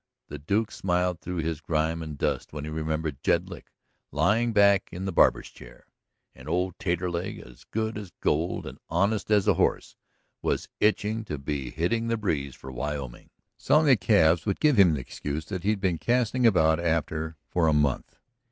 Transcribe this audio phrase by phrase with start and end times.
[0.29, 3.67] The Duke smiled through his grime and dust when he remembered Jedlick
[4.11, 5.85] lying back in the barber's chair.
[6.33, 9.95] And old Taterleg, as good as gold and honest as a horse,
[10.41, 13.29] was itching to be hitting the breeze for Wyoming.
[13.59, 17.35] Selling the calves would give him the excuse that he had been casting about after
[17.47, 18.17] for a month.